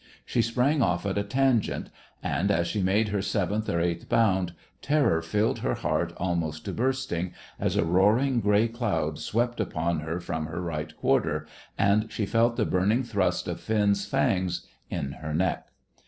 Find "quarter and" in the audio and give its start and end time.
10.97-12.11